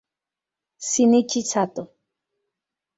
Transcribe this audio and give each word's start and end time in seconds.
Shinichi 0.87 1.41
Sato 1.51 1.83